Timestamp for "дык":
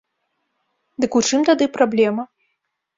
1.05-1.11